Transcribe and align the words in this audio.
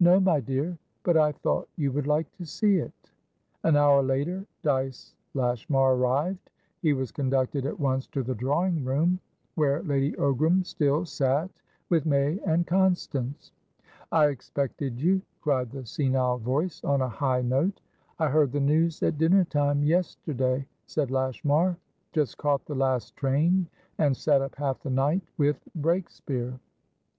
"No, 0.00 0.18
my 0.18 0.40
dear. 0.40 0.78
But 1.02 1.18
I 1.18 1.32
thought 1.32 1.68
you 1.76 1.92
would 1.92 2.06
like 2.06 2.32
to 2.38 2.46
see 2.46 2.78
it." 2.78 3.10
An 3.62 3.76
hour 3.76 4.02
later, 4.02 4.46
Dyce 4.62 5.14
Lashmar 5.34 5.96
arrived. 5.96 6.48
He 6.80 6.94
was 6.94 7.12
conducted 7.12 7.66
at 7.66 7.78
once 7.78 8.06
to 8.06 8.22
the 8.22 8.34
drawing 8.34 8.86
room, 8.86 9.20
where 9.54 9.82
Lady 9.82 10.12
Ogram 10.12 10.64
still 10.64 11.04
sat 11.04 11.50
with 11.90 12.06
May 12.06 12.38
and 12.46 12.66
Constance. 12.66 13.52
"I 14.10 14.28
expected 14.28 14.98
you," 14.98 15.20
cried 15.42 15.70
the 15.70 15.84
senile 15.84 16.38
voice, 16.38 16.82
on 16.82 17.02
a 17.02 17.08
high 17.10 17.42
note. 17.42 17.82
"I 18.18 18.28
heard 18.30 18.52
the 18.52 18.60
news 18.60 19.02
at 19.02 19.18
dinner 19.18 19.44
time 19.44 19.82
yesterday;" 19.82 20.64
said 20.86 21.10
Lashmar. 21.10 21.76
"Just 22.14 22.38
caught 22.38 22.64
the 22.64 22.74
last 22.74 23.14
train, 23.14 23.66
and 23.98 24.16
sat 24.16 24.40
up 24.40 24.54
half 24.54 24.80
the 24.80 24.88
night 24.88 25.20
with 25.36 25.60
Breakspeare." 25.78 26.58